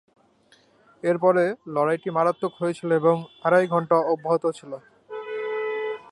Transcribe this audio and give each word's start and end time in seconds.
এরপরে 1.03 1.43
লড়াইটি 1.67 2.09
মারাত্মক 2.17 2.53
হয়েছিল 2.61 2.89
এবং 3.01 3.15
আড়াই 3.43 3.65
ঘণ্টা 3.73 3.95
অব্যাহত 4.13 4.45
ছিল। 4.57 4.71